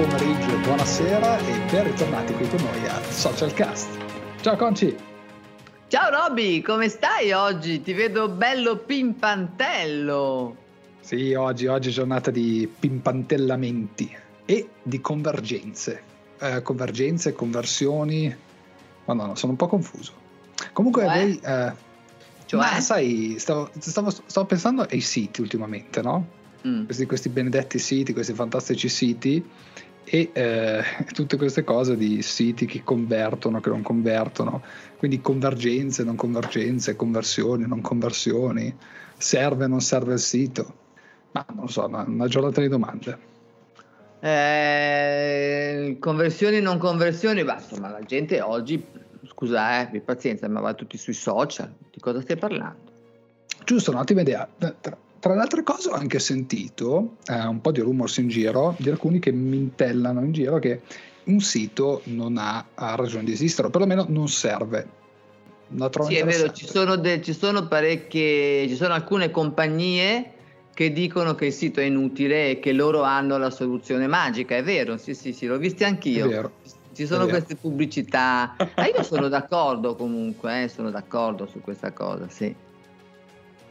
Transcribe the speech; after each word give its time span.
pomeriggio 0.00 0.56
buonasera 0.60 1.38
e 1.40 1.70
ben 1.70 1.84
ritornati 1.84 2.32
qui 2.32 2.48
con 2.48 2.62
noi 2.62 2.86
a 2.86 3.02
Socialcast. 3.02 3.98
Ciao 4.40 4.56
Conci! 4.56 4.96
Ciao 5.88 6.08
Robby, 6.08 6.62
come 6.62 6.88
stai 6.88 7.32
oggi? 7.32 7.82
Ti 7.82 7.92
vedo 7.92 8.30
bello 8.30 8.78
pimpantello. 8.78 10.56
Sì, 11.00 11.34
oggi, 11.34 11.66
oggi 11.66 11.90
è 11.90 11.92
giornata 11.92 12.30
di 12.30 12.66
pimpantellamenti 12.78 14.16
e 14.46 14.68
di 14.82 15.02
convergenze. 15.02 16.02
Eh, 16.38 16.62
convergenze, 16.62 17.34
conversioni. 17.34 18.34
Ma 19.04 19.12
no, 19.12 19.34
sono 19.34 19.52
un 19.52 19.58
po' 19.58 19.66
confuso. 19.66 20.12
Comunque, 20.72 21.04
cioè? 21.04 21.14
lei... 21.14 21.40
Eh, 21.42 21.72
cioè? 22.46 22.58
Ma 22.58 22.80
sai, 22.80 23.34
stavo, 23.38 23.68
stavo, 23.78 24.08
stavo 24.08 24.46
pensando 24.46 24.80
ai 24.80 25.00
siti 25.00 25.42
ultimamente, 25.42 26.00
no? 26.00 26.38
mm. 26.66 26.84
questi, 26.84 27.06
questi, 27.06 27.28
benedetti 27.28 27.78
siti, 27.78 28.12
questi 28.12 28.34
fantastici 28.34 28.88
siti 28.88 29.44
e 30.04 30.30
eh, 30.32 30.82
tutte 31.12 31.36
queste 31.36 31.64
cose 31.64 31.96
di 31.96 32.22
siti 32.22 32.66
che 32.66 32.82
convertono, 32.82 33.60
che 33.60 33.68
non 33.68 33.82
convertono, 33.82 34.62
quindi 34.96 35.20
convergenze, 35.20 36.04
non 36.04 36.16
convergenze, 36.16 36.96
conversioni, 36.96 37.66
non 37.66 37.80
conversioni, 37.80 38.74
serve 39.16 39.64
o 39.64 39.68
non 39.68 39.80
serve 39.80 40.14
il 40.14 40.18
sito, 40.18 40.74
ma 41.32 41.44
non 41.54 41.64
lo 41.64 41.70
so, 41.70 41.86
una, 41.86 42.04
una 42.06 42.26
giornata 42.26 42.60
di 42.60 42.68
domande. 42.68 43.28
Eh, 44.20 45.96
conversioni, 45.98 46.60
non 46.60 46.78
conversioni, 46.78 47.42
beh, 47.42 47.54
insomma 47.54 47.90
la 47.90 48.02
gente 48.02 48.40
oggi, 48.40 48.84
scusa, 49.26 49.90
eh, 49.90 50.00
pazienza, 50.00 50.48
ma 50.48 50.60
va 50.60 50.74
tutti 50.74 50.98
sui 50.98 51.14
social, 51.14 51.72
di 51.90 52.00
cosa 52.00 52.20
stai 52.20 52.36
parlando? 52.36 52.88
Giusto, 53.64 53.90
un'ottima 53.90 54.20
idea. 54.20 54.48
Tra 54.58 54.96
le 55.22 55.40
altre 55.40 55.62
cose 55.62 55.90
ho 55.90 55.92
anche 55.92 56.18
sentito 56.18 57.16
eh, 57.26 57.46
un 57.46 57.60
po' 57.60 57.72
di 57.72 57.80
rumors 57.80 58.16
in 58.16 58.28
giro 58.28 58.74
di 58.78 58.88
alcuni 58.88 59.18
che 59.18 59.32
mintellano 59.32 60.24
in 60.24 60.32
giro 60.32 60.58
che 60.58 60.80
un 61.24 61.40
sito 61.40 62.02
non 62.06 62.36
ha, 62.38 62.64
ha 62.74 62.94
ragione 62.94 63.24
di 63.24 63.32
esistere, 63.32 63.68
o 63.68 63.70
perlomeno 63.70 64.06
non 64.08 64.28
serve. 64.28 64.98
Sì, 66.00 66.16
è 66.16 66.24
vero, 66.24 66.52
ci 66.52 66.66
sono, 66.66 66.96
de- 66.96 67.22
ci 67.22 67.32
sono 67.32 67.68
parecchie, 67.68 68.66
ci 68.66 68.74
sono 68.74 68.94
alcune 68.94 69.30
compagnie 69.30 70.32
che 70.74 70.92
dicono 70.92 71.34
che 71.34 71.46
il 71.46 71.52
sito 71.52 71.80
è 71.80 71.84
inutile 71.84 72.50
e 72.50 72.58
che 72.58 72.72
loro 72.72 73.02
hanno 73.02 73.36
la 73.36 73.50
soluzione 73.50 74.06
magica, 74.06 74.56
è 74.56 74.64
vero, 74.64 74.96
sì, 74.96 75.14
sì, 75.14 75.32
sì, 75.32 75.46
l'ho 75.46 75.58
visto 75.58 75.84
anch'io. 75.84 76.52
Ci 76.92 77.06
sono 77.06 77.26
queste 77.26 77.54
pubblicità, 77.54 78.56
ma 78.58 78.86
io 78.86 79.02
sono 79.04 79.28
d'accordo 79.28 79.94
comunque, 79.94 80.64
eh, 80.64 80.68
sono 80.68 80.90
d'accordo 80.90 81.46
su 81.46 81.60
questa 81.60 81.92
cosa, 81.92 82.28
sì. 82.28 82.52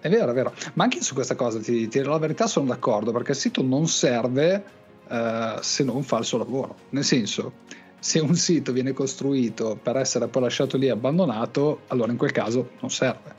È 0.02 0.10
vero, 0.10 0.32
è 0.32 0.34
vero. 0.34 0.54
Ma 0.74 0.84
anche 0.86 1.02
su 1.02 1.14
questa 1.14 1.36
cosa, 1.36 1.60
ti, 1.60 1.88
ti 1.88 2.02
la 2.02 2.18
verità, 2.18 2.48
sono 2.48 2.68
d'accordo, 2.68 3.12
perché 3.12 3.32
il 3.32 3.38
sito 3.38 3.62
non 3.62 3.88
serve 3.88 4.64
eh, 5.08 5.58
se 5.60 5.84
non 5.84 6.04
fa 6.04 6.20
il 6.20 6.26
suo 6.26 6.38
lavoro. 6.38 6.76
Nel 6.90 7.04
senso, 7.04 7.54
se 8.00 8.20
un 8.20 8.36
sito 8.36 8.72
viene 8.72 8.94
costruito 8.94 9.78
per 9.82 9.98
essere 9.98 10.28
poi 10.28 10.44
lasciato 10.44 10.78
lì 10.78 10.90
abbandonato, 10.90 11.82
allora 11.88 12.12
in 12.12 12.18
quel 12.18 12.32
caso 12.32 12.72
non 12.80 12.90
serve. 12.90 13.36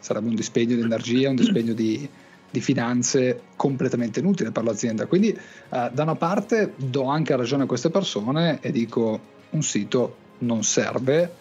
Sarebbe 0.00 0.28
un 0.28 0.34
dispendio 0.34 0.76
di 0.76 0.82
energia, 0.82 1.28
un 1.28 1.36
dispendio 1.36 1.74
di, 1.74 2.08
di 2.50 2.60
finanze 2.60 3.42
completamente 3.54 4.18
inutile 4.18 4.50
per 4.50 4.64
l'azienda. 4.64 5.06
Quindi 5.06 5.28
eh, 5.28 5.90
da 5.92 6.02
una 6.02 6.16
parte 6.16 6.72
do 6.76 7.04
anche 7.04 7.36
ragione 7.36 7.64
a 7.64 7.66
queste 7.66 7.90
persone 7.90 8.58
e 8.60 8.72
dico 8.72 9.20
un 9.50 9.62
sito 9.62 10.16
non 10.38 10.64
serve 10.64 11.34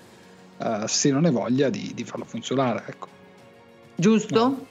eh, 0.58 0.84
se 0.86 1.10
non 1.10 1.26
hai 1.26 1.32
voglia 1.32 1.70
di, 1.70 1.92
di 1.96 2.04
farlo 2.04 2.26
funzionare. 2.26 2.84
Ecco 2.86 3.18
giusto? 4.00 4.40
No. 4.40 4.66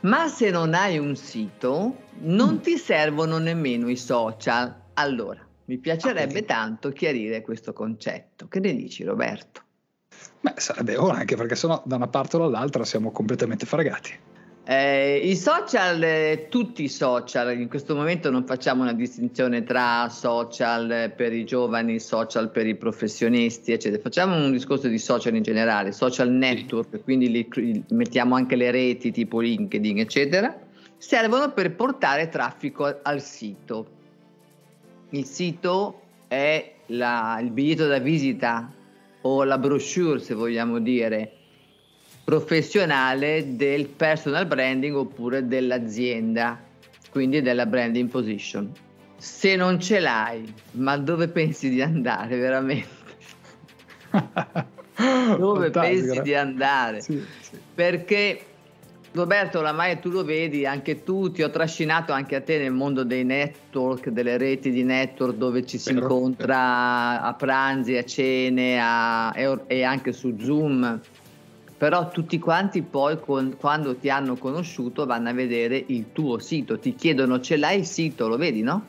Ma 0.00 0.28
se 0.28 0.50
non 0.50 0.74
hai 0.74 0.98
un 0.98 1.16
sito, 1.16 1.96
non 2.20 2.54
mm. 2.54 2.58
ti 2.58 2.76
servono 2.76 3.38
nemmeno 3.38 3.88
i 3.88 3.96
social. 3.96 4.74
Allora, 4.94 5.40
mi 5.66 5.78
piacerebbe 5.78 6.40
okay. 6.40 6.44
tanto 6.44 6.90
chiarire 6.90 7.40
questo 7.40 7.72
concetto. 7.72 8.48
Che 8.48 8.60
ne 8.60 8.74
dici, 8.74 9.02
Roberto? 9.04 9.62
Beh, 10.40 10.54
sarebbe 10.56 10.96
ora, 10.96 11.16
anche 11.16 11.36
perché 11.36 11.54
sennò 11.54 11.82
da 11.86 11.96
una 11.96 12.08
parte 12.08 12.36
o 12.36 12.40
dall'altra 12.40 12.84
siamo 12.84 13.10
completamente 13.10 13.64
fregati. 13.64 14.18
Eh, 14.66 15.20
I 15.22 15.36
social, 15.36 16.02
eh, 16.02 16.46
tutti 16.48 16.84
i 16.84 16.88
social, 16.88 17.52
in 17.60 17.68
questo 17.68 17.94
momento 17.94 18.30
non 18.30 18.46
facciamo 18.46 18.80
una 18.80 18.94
distinzione 18.94 19.62
tra 19.62 20.08
social 20.08 21.12
per 21.14 21.34
i 21.34 21.44
giovani, 21.44 22.00
social 22.00 22.50
per 22.50 22.66
i 22.66 22.74
professionisti, 22.74 23.72
eccetera. 23.72 24.00
Facciamo 24.00 24.34
un 24.36 24.52
discorso 24.52 24.88
di 24.88 24.96
social 24.96 25.34
in 25.34 25.42
generale, 25.42 25.92
social 25.92 26.30
network, 26.30 27.02
quindi 27.02 27.30
li, 27.30 27.84
mettiamo 27.90 28.36
anche 28.36 28.56
le 28.56 28.70
reti 28.70 29.12
tipo 29.12 29.40
LinkedIn, 29.40 29.98
eccetera, 29.98 30.58
servono 30.96 31.52
per 31.52 31.74
portare 31.74 32.30
traffico 32.30 33.00
al 33.02 33.20
sito. 33.20 33.86
Il 35.10 35.26
sito 35.26 36.00
è 36.26 36.72
la, 36.86 37.38
il 37.42 37.50
biglietto 37.50 37.86
da 37.86 37.98
visita 37.98 38.72
o 39.20 39.44
la 39.44 39.58
brochure, 39.58 40.20
se 40.20 40.32
vogliamo 40.32 40.78
dire, 40.78 41.32
professionale 42.24 43.56
del 43.56 43.86
personal 43.86 44.46
branding 44.46 44.96
oppure 44.96 45.46
dell'azienda, 45.46 46.58
quindi 47.10 47.42
della 47.42 47.66
branding 47.66 48.08
position. 48.08 48.72
Se 49.16 49.54
non 49.56 49.78
ce 49.78 50.00
l'hai, 50.00 50.52
ma 50.72 50.96
dove 50.96 51.28
pensi 51.28 51.68
di 51.68 51.82
andare 51.82 52.36
veramente? 52.36 53.02
dove 55.38 55.70
pensi 55.70 56.22
di 56.22 56.34
andare? 56.34 57.00
Sì, 57.02 57.22
sì. 57.40 57.58
Perché 57.74 58.40
Roberto, 59.12 59.60
oramai 59.60 60.00
tu 60.00 60.10
lo 60.10 60.24
vedi, 60.24 60.66
anche 60.66 61.04
tu 61.04 61.30
ti 61.30 61.42
ho 61.42 61.50
trascinato 61.50 62.12
anche 62.12 62.34
a 62.34 62.40
te 62.40 62.58
nel 62.58 62.72
mondo 62.72 63.04
dei 63.04 63.24
network, 63.24 64.08
delle 64.08 64.36
reti 64.38 64.70
di 64.70 64.82
network 64.82 65.36
dove 65.36 65.64
ci 65.64 65.78
si 65.78 65.92
Vero. 65.92 66.06
incontra 66.06 67.22
a 67.22 67.32
pranzi, 67.34 67.96
a 67.96 68.04
cene 68.04 68.80
a, 68.80 69.32
e 69.66 69.82
anche 69.84 70.12
su 70.12 70.36
Zoom 70.40 71.00
però 71.76 72.08
tutti 72.08 72.38
quanti 72.38 72.82
poi 72.82 73.18
con, 73.18 73.56
quando 73.58 73.96
ti 73.96 74.08
hanno 74.08 74.36
conosciuto 74.36 75.06
vanno 75.06 75.30
a 75.30 75.32
vedere 75.32 75.82
il 75.88 76.06
tuo 76.12 76.38
sito, 76.38 76.78
ti 76.78 76.94
chiedono 76.94 77.40
ce 77.40 77.56
l'hai 77.56 77.80
il 77.80 77.86
sito, 77.86 78.28
lo 78.28 78.36
vedi 78.36 78.62
no? 78.62 78.86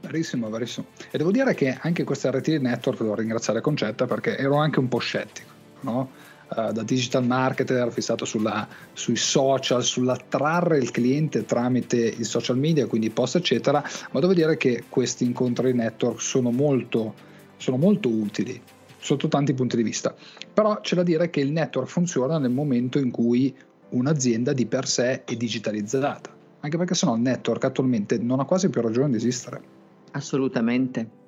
Verissimo, 0.00 0.48
verissimo. 0.48 0.86
E 1.10 1.18
devo 1.18 1.30
dire 1.30 1.54
che 1.54 1.76
anche 1.80 2.04
questa 2.04 2.30
di 2.30 2.58
network 2.58 3.00
devo 3.00 3.14
ringraziare 3.14 3.60
Concetta 3.60 4.06
perché 4.06 4.36
ero 4.36 4.56
anche 4.56 4.78
un 4.78 4.88
po' 4.88 4.98
scettico, 4.98 5.50
no? 5.80 6.10
Uh, 6.48 6.70
da 6.70 6.84
digital 6.84 7.26
marketer 7.26 7.90
fissato 7.90 8.24
sulla, 8.24 8.68
sui 8.92 9.16
social, 9.16 9.82
sull'attrarre 9.82 10.78
il 10.78 10.92
cliente 10.92 11.44
tramite 11.44 11.96
i 11.96 12.22
social 12.22 12.56
media, 12.56 12.86
quindi 12.86 13.10
post 13.10 13.34
eccetera, 13.34 13.82
ma 14.12 14.20
devo 14.20 14.32
dire 14.32 14.56
che 14.56 14.84
questi 14.88 15.24
incontri 15.24 15.74
network 15.74 16.20
sono 16.20 16.52
molto, 16.52 17.14
sono 17.56 17.76
molto 17.76 18.08
utili 18.08 18.62
sotto 19.06 19.28
tanti 19.28 19.54
punti 19.54 19.76
di 19.76 19.84
vista. 19.84 20.12
Però 20.52 20.80
c'è 20.80 20.96
da 20.96 21.04
dire 21.04 21.30
che 21.30 21.38
il 21.38 21.52
network 21.52 21.88
funziona 21.88 22.38
nel 22.38 22.50
momento 22.50 22.98
in 22.98 23.12
cui 23.12 23.56
un'azienda 23.90 24.52
di 24.52 24.66
per 24.66 24.88
sé 24.88 25.22
è 25.22 25.36
digitalizzata, 25.36 26.34
anche 26.60 26.76
perché 26.76 26.94
sennò 26.94 27.14
il 27.14 27.20
network 27.20 27.62
attualmente 27.64 28.18
non 28.18 28.40
ha 28.40 28.44
quasi 28.44 28.68
più 28.68 28.80
ragione 28.80 29.10
di 29.10 29.16
esistere. 29.16 29.62
Assolutamente. 30.10 31.24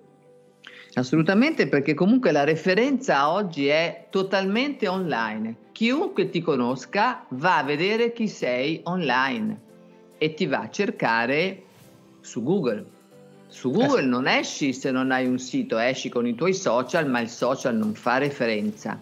Assolutamente 0.95 1.69
perché 1.69 1.95
comunque 1.95 2.33
la 2.33 2.43
referenza 2.43 3.31
oggi 3.31 3.69
è 3.69 4.07
totalmente 4.11 4.89
online. 4.89 5.55
Chiunque 5.71 6.31
ti 6.31 6.41
conosca 6.41 7.27
va 7.31 7.59
a 7.59 7.63
vedere 7.63 8.13
chi 8.13 8.27
sei 8.27 8.81
online 8.85 9.61
e 10.19 10.35
ti 10.35 10.47
va 10.47 10.63
a 10.63 10.71
cercare 10.71 11.63
su 12.21 12.43
Google 12.43 12.97
su 13.49 13.71
Google 13.71 14.05
non 14.05 14.27
esci 14.27 14.73
se 14.73 14.91
non 14.91 15.11
hai 15.11 15.27
un 15.27 15.39
sito, 15.39 15.79
esci 15.79 16.09
con 16.09 16.27
i 16.27 16.35
tuoi 16.35 16.55
social, 16.55 17.09
ma 17.09 17.21
il 17.21 17.29
social 17.29 17.77
non 17.77 17.95
fa 17.95 18.19
referenza. 18.19 19.01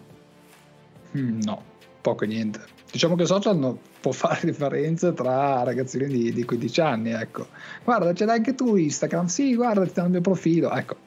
Mm, 1.15 1.41
no, 1.41 1.61
poco 2.01 2.23
e 2.23 2.27
niente. 2.27 2.61
Diciamo 2.89 3.15
che 3.15 3.23
il 3.23 3.27
social 3.27 3.57
non 3.57 3.77
può 3.99 4.11
fare 4.11 4.39
differenza 4.47 5.11
tra 5.11 5.63
ragazzini 5.63 6.07
di, 6.07 6.33
di 6.33 6.45
15 6.45 6.81
anni, 6.81 7.11
ecco. 7.11 7.47
Guarda, 7.83 8.13
ce 8.13 8.25
l'hai 8.25 8.37
anche 8.37 8.55
tu 8.55 8.75
Instagram? 8.75 9.25
Sì, 9.25 9.55
guarda, 9.55 9.85
ti 9.85 9.91
danno 9.93 10.07
il 10.07 10.13
mio 10.13 10.21
profilo, 10.21 10.71
ecco. 10.71 11.05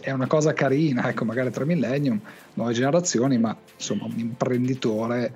È 0.00 0.10
una 0.10 0.26
cosa 0.26 0.52
carina, 0.52 1.08
ecco, 1.08 1.24
magari 1.24 1.50
tra 1.50 1.64
millennium, 1.64 2.20
nuove 2.54 2.74
generazioni, 2.74 3.38
ma 3.38 3.56
insomma 3.74 4.04
un 4.04 4.18
imprenditore 4.18 5.32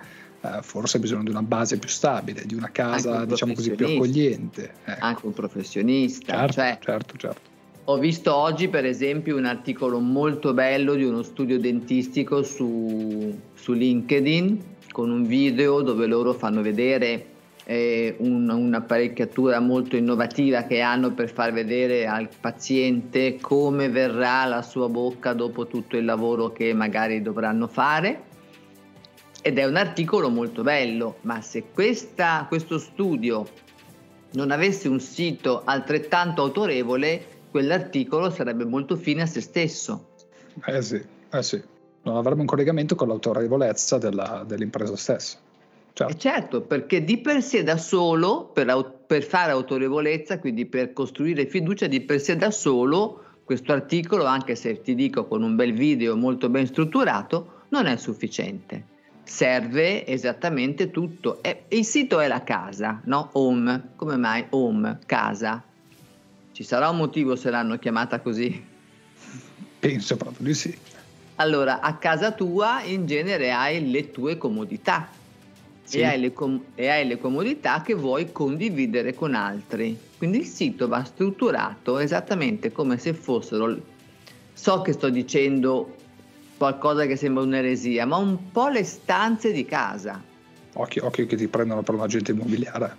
eh, 0.47 0.63
forse 0.63 0.97
ha 0.97 1.01
bisogno 1.01 1.25
di 1.25 1.31
una 1.31 1.43
base 1.43 1.79
più 1.79 1.89
stabile, 1.89 2.45
di 2.45 2.55
una 2.55 2.71
casa 2.71 3.25
diciamo 3.25 3.55
così 3.55 3.71
più 3.73 3.87
accogliente. 3.87 4.73
Ecco. 4.85 5.05
Anche 5.05 5.27
un 5.27 5.33
professionista. 5.33 6.35
Certo, 6.35 6.53
cioè, 6.53 6.79
certo, 6.81 7.17
certo. 7.17 7.55
Ho 7.89 7.99
visto 7.99 8.35
oggi 8.35 8.69
per 8.69 8.85
esempio 8.85 9.37
un 9.37 9.45
articolo 9.45 10.01
molto 10.01 10.53
bello 10.53 10.95
di 10.95 11.05
uno 11.05 11.23
studio 11.23 11.59
dentistico 11.61 12.43
su, 12.43 13.33
su 13.55 13.73
LinkedIn 13.73 14.75
con 14.91 15.11
un 15.11 15.25
video 15.25 15.83
dove 15.83 16.07
loro 16.07 16.33
fanno 16.33 16.63
vedere 16.63 17.27
eh, 17.65 18.15
un, 18.19 18.49
un'apparecchiatura 18.49 19.61
molto 19.61 19.97
innovativa 19.97 20.63
che 20.63 20.81
hanno 20.81 21.13
per 21.13 21.31
far 21.31 21.53
vedere 21.53 22.07
al 22.07 22.29
paziente 22.41 23.39
come 23.41 23.89
verrà 23.89 24.45
la 24.47 24.63
sua 24.63 24.89
bocca 24.89 25.33
dopo 25.33 25.67
tutto 25.67 25.97
il 25.97 26.05
lavoro 26.05 26.53
che 26.53 26.73
magari 26.73 27.23
dovranno 27.23 27.67
fare 27.67 28.35
ed 29.47 29.59
è 29.59 29.65
un 29.65 29.77
articolo 29.77 30.29
molto 30.29 30.63
bello, 30.63 31.19
ma 31.21 31.41
se 31.41 31.67
questa, 31.73 32.47
questo 32.49 32.79
studio 32.79 33.47
non 34.33 34.51
avesse 34.51 34.89
un 34.89 34.99
sito 34.99 35.63
altrettanto 35.65 36.43
autorevole, 36.43 37.25
quell'articolo 37.53 38.29
sarebbe 38.31 38.65
molto 38.65 38.97
fine 38.97 39.23
a 39.23 39.27
se 39.27 39.41
stesso. 39.41 40.09
Eh 40.65 40.83
sì, 40.83 41.01
eh 41.31 41.43
sì. 41.45 41.63
Non 42.03 42.17
avrebbe 42.17 42.41
un 42.41 42.47
collegamento 42.47 42.97
con 42.97 43.07
l'autorevolezza 43.07 43.99
della, 43.99 44.43
dell'impresa 44.45 44.97
stessa. 44.97 45.39
Certo. 45.93 46.19
certo. 46.19 46.61
perché 46.63 47.05
di 47.05 47.19
per 47.19 47.41
sé 47.41 47.63
da 47.63 47.77
solo, 47.77 48.51
per, 48.53 49.05
per, 49.07 49.23
fare 49.23 49.53
autorevolezza, 49.53 50.41
quindi 50.41 50.67
per 50.67 50.93
costruire 50.93 51.47
fiducia, 51.47 51.87
di 51.87 52.01
per 52.01 52.21
sé 52.21 52.35
da 52.35 52.51
solo, 52.51 53.23
questo 53.45 53.71
articolo, 53.71 54.25
anche 54.25 54.57
se 54.57 54.83
ti 54.83 54.97
dico 54.97 55.27
con 55.27 55.45
un 55.45 55.55
bel 55.55 55.73
video 55.73 56.17
molto 56.17 56.49
ben 56.49 56.67
strutturato, 56.67 57.63
non 57.69 57.87
è 57.87 57.97
sufficiente. 57.97 58.95
Serve 59.27 60.07
esattamente 60.07 60.93
tutto. 60.93 61.43
E 61.43 61.65
il 61.69 61.85
sito 61.85 62.21
è 62.21 62.29
la 62.29 62.45
casa, 62.45 63.01
no? 63.05 63.31
Home. 63.33 63.89
Come 63.97 64.17
mai 64.17 64.47
home? 64.51 65.01
Casa. 65.05 65.63
Ci 66.53 66.63
sarà 66.63 66.89
un 66.89 66.97
motivo 66.97 67.35
se 67.35 67.51
l'hanno 67.51 67.77
chiamata 67.77 68.21
così? 68.21 68.65
Penso 69.81 70.17
proprio 70.17 70.47
di 70.47 70.55
sì. 70.55 70.79
Allora, 71.37 71.81
a 71.81 71.97
casa 71.97 72.31
tua 72.31 72.83
in 72.83 73.05
genere 73.05 73.53
hai 73.53 73.91
le 73.91 74.11
tue 74.11 74.39
comodità 74.39 75.09
sì. 75.83 75.99
e, 75.99 76.05
hai 76.05 76.33
com- 76.33 76.63
e, 76.75 76.89
hai 76.89 77.07
le 77.07 77.19
comodità 77.19 77.83
che 77.83 77.95
vuoi 77.95 78.33
condividere 78.33 79.13
con 79.13 79.35
altri. 79.35 79.99
Quindi 80.17 80.39
il 80.39 80.47
sito 80.47 80.89
va 80.89 81.05
strutturato 81.05 81.99
esattamente 81.99 82.73
come 82.73 82.97
se 82.97 83.13
fossero, 83.13 83.77
so 84.53 84.83
che 84.83 84.93
sto 84.93 85.11
dicendo 85.11 85.95
qualcosa 86.57 87.07
che 87.07 87.17
sembra 87.17 87.43
un'eresia, 87.43 88.07
ma 88.07 88.17
un 88.17 88.51
po' 88.51 88.69
le 88.69 88.85
stanze 88.85 89.53
di 89.53 89.65
casa. 89.65 90.23
Occhio, 90.75 91.07
occhio 91.07 91.27
che 91.27 91.37
ti 91.37 91.49
prendono 91.49 91.83
per 91.83 91.95
un 91.95 92.01
agente 92.01 92.33
immobiliare. 92.33 92.97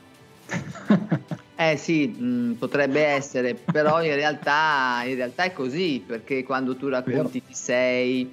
Eh 1.60 1.76
sì, 1.76 2.06
mh, 2.06 2.26
mm, 2.26 2.52
potrebbe 2.54 3.04
essere, 3.04 3.56
però 3.56 4.04
in 4.04 4.14
realtà, 4.14 5.02
in 5.08 5.16
realtà, 5.16 5.42
è 5.42 5.54
così, 5.54 6.04
perché 6.06 6.44
quando 6.44 6.76
tu 6.76 6.88
racconti 6.88 7.42
chi 7.42 7.54
sei, 7.56 8.32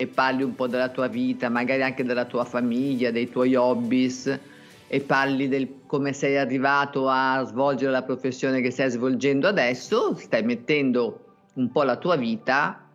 e 0.00 0.06
parli 0.06 0.42
un 0.42 0.54
po' 0.54 0.66
della 0.66 0.88
tua 0.88 1.08
vita, 1.08 1.50
magari 1.50 1.82
anche 1.82 2.04
della 2.04 2.24
tua 2.24 2.44
famiglia, 2.44 3.10
dei 3.10 3.28
tuoi 3.28 3.54
hobbies 3.54 4.38
e 4.86 5.00
parli 5.00 5.46
del 5.46 5.68
come 5.86 6.14
sei 6.14 6.38
arrivato 6.38 7.06
a 7.06 7.44
svolgere 7.44 7.90
la 7.90 8.02
professione 8.02 8.62
che 8.62 8.70
stai 8.70 8.88
svolgendo 8.88 9.46
adesso, 9.46 10.14
stai 10.16 10.42
mettendo 10.42 11.24
un 11.54 11.70
po' 11.70 11.82
la 11.82 11.96
tua 11.96 12.16
vita 12.16 12.86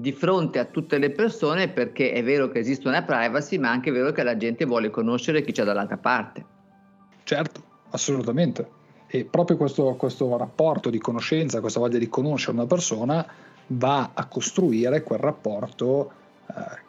di 0.00 0.12
fronte 0.12 0.60
a 0.60 0.64
tutte 0.64 0.96
le 0.98 1.10
persone 1.10 1.68
perché 1.68 2.12
è 2.12 2.22
vero 2.22 2.48
che 2.50 2.60
esiste 2.60 2.86
una 2.86 3.02
privacy, 3.02 3.58
ma 3.58 3.68
è 3.68 3.70
anche 3.72 3.90
vero 3.90 4.12
che 4.12 4.22
la 4.22 4.36
gente 4.36 4.64
vuole 4.64 4.90
conoscere 4.90 5.42
chi 5.42 5.50
c'è 5.50 5.64
dall'altra 5.64 5.96
parte. 5.96 6.44
Certo, 7.24 7.62
assolutamente. 7.90 8.76
E 9.08 9.24
proprio 9.24 9.56
questo, 9.56 9.96
questo 9.96 10.36
rapporto 10.36 10.88
di 10.88 10.98
conoscenza, 10.98 11.60
questa 11.60 11.80
voglia 11.80 11.98
di 11.98 12.08
conoscere 12.08 12.52
una 12.52 12.66
persona 12.66 13.26
va 13.68 14.10
a 14.14 14.26
costruire 14.26 15.02
quel 15.02 15.18
rapporto 15.18 16.12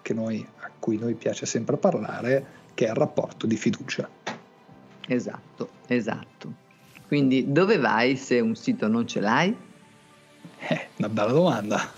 eh, 0.06 0.14
noi, 0.14 0.46
a 0.60 0.70
cui 0.78 1.00
noi 1.00 1.16
piace 1.16 1.48
sempre 1.48 1.78
parlare, 1.78 2.46
che 2.76 2.86
è 2.86 2.90
il 2.90 2.96
rapporto 2.96 3.48
di 3.48 3.58
fiducia. 3.58 4.08
Esatto, 5.08 5.70
esatto. 5.88 6.54
Quindi 7.08 7.52
dove 7.52 7.78
vai 7.78 8.16
se 8.16 8.40
un 8.40 8.54
sito 8.56 8.88
non 8.88 9.08
ce 9.08 9.20
l'hai? 9.20 9.58
Eh, 10.60 10.88
una 10.98 11.10
bella 11.10 11.32
domanda. 11.32 11.98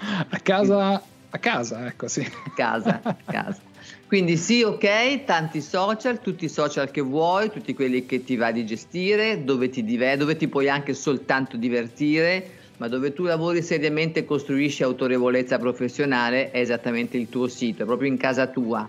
A 0.00 0.38
casa, 0.42 1.02
a 1.30 1.38
casa, 1.38 1.86
ecco 1.86 2.08
sì. 2.08 2.20
A 2.20 2.52
casa, 2.54 3.00
a 3.02 3.16
casa. 3.24 3.60
Quindi 4.06 4.36
sì, 4.36 4.62
ok, 4.62 5.24
tanti 5.24 5.60
social, 5.60 6.20
tutti 6.20 6.46
i 6.46 6.48
social 6.48 6.90
che 6.90 7.00
vuoi, 7.00 7.50
tutti 7.50 7.74
quelli 7.74 8.06
che 8.06 8.24
ti 8.24 8.36
va 8.36 8.50
di 8.50 8.64
gestire, 8.66 9.44
dove 9.44 9.68
ti, 9.68 9.84
diver- 9.84 10.18
dove 10.18 10.36
ti 10.36 10.48
puoi 10.48 10.68
anche 10.68 10.94
soltanto 10.94 11.56
divertire, 11.56 12.58
ma 12.78 12.88
dove 12.88 13.12
tu 13.12 13.24
lavori 13.24 13.62
seriamente 13.62 14.20
e 14.20 14.24
costruisci 14.24 14.82
autorevolezza 14.82 15.58
professionale 15.58 16.50
è 16.50 16.60
esattamente 16.60 17.16
il 17.16 17.28
tuo 17.28 17.46
sito, 17.46 17.82
è 17.82 17.86
proprio 17.86 18.08
in 18.08 18.16
casa 18.16 18.46
tua. 18.46 18.88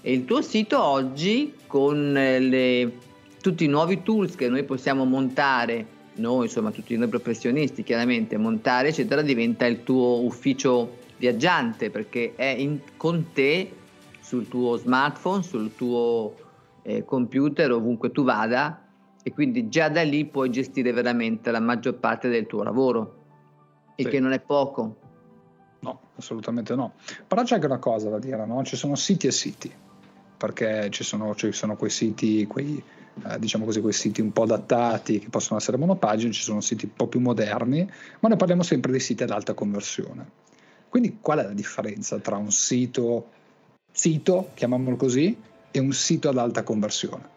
E 0.00 0.12
il 0.12 0.24
tuo 0.24 0.40
sito 0.40 0.82
oggi 0.82 1.52
con 1.66 2.16
eh, 2.16 2.40
le, 2.40 2.92
tutti 3.40 3.64
i 3.64 3.68
nuovi 3.68 4.02
tools 4.02 4.34
che 4.36 4.48
noi 4.48 4.64
possiamo 4.64 5.04
montare, 5.04 5.86
noi 6.16 6.46
insomma 6.46 6.70
tutti 6.70 6.96
noi 6.96 7.08
professionisti 7.08 7.82
chiaramente, 7.82 8.36
montare 8.36 8.88
eccetera, 8.88 9.22
diventa 9.22 9.66
il 9.66 9.82
tuo 9.82 10.24
ufficio 10.24 10.98
viaggiante 11.16 11.90
perché 11.90 12.34
è 12.34 12.44
in, 12.44 12.80
con 12.96 13.32
te 13.32 13.72
sul 14.20 14.48
tuo 14.48 14.76
smartphone, 14.76 15.42
sul 15.42 15.74
tuo 15.74 16.34
eh, 16.82 17.04
computer, 17.04 17.72
ovunque 17.72 18.10
tu 18.10 18.24
vada 18.24 18.84
e 19.22 19.32
quindi 19.32 19.68
già 19.68 19.88
da 19.88 20.02
lì 20.02 20.24
puoi 20.24 20.50
gestire 20.50 20.92
veramente 20.92 21.50
la 21.50 21.60
maggior 21.60 21.94
parte 21.94 22.28
del 22.28 22.46
tuo 22.46 22.62
lavoro 22.62 23.24
e 23.96 24.04
sì. 24.04 24.08
che 24.08 24.20
non 24.20 24.32
è 24.32 24.40
poco. 24.40 24.96
No, 25.80 26.00
assolutamente 26.16 26.74
no. 26.74 26.94
Però 27.26 27.42
c'è 27.42 27.54
anche 27.54 27.66
una 27.66 27.78
cosa 27.78 28.08
da 28.08 28.18
dire, 28.18 28.46
no? 28.46 28.62
Ci 28.62 28.76
sono 28.76 28.94
siti 28.94 29.26
e 29.26 29.32
siti, 29.32 29.72
perché 30.36 30.90
ci 30.90 31.02
sono, 31.02 31.34
ci 31.34 31.50
sono 31.52 31.76
quei 31.76 31.90
siti, 31.90 32.46
quei, 32.46 32.82
eh, 33.24 33.38
diciamo 33.38 33.64
così, 33.64 33.80
quei 33.80 33.92
siti 33.92 34.20
un 34.20 34.32
po' 34.32 34.42
adattati 34.42 35.18
che 35.18 35.28
possono 35.28 35.58
essere 35.58 35.76
monopagine, 35.76 36.32
ci 36.32 36.42
sono 36.42 36.60
siti 36.60 36.84
un 36.84 36.94
po' 36.94 37.06
più 37.06 37.20
moderni, 37.20 37.88
ma 38.20 38.28
noi 38.28 38.36
parliamo 38.36 38.62
sempre 38.62 38.92
di 38.92 39.00
siti 39.00 39.22
ad 39.22 39.30
alta 39.30 39.54
conversione. 39.54 40.44
Quindi 40.88 41.18
qual 41.20 41.38
è 41.38 41.42
la 41.42 41.52
differenza 41.52 42.18
tra 42.18 42.36
un 42.36 42.50
sito, 42.50 43.28
sito, 43.90 44.50
chiamiamolo 44.54 44.96
così, 44.96 45.36
e 45.70 45.78
un 45.78 45.92
sito 45.92 46.28
ad 46.28 46.38
alta 46.38 46.62
conversione? 46.62 47.34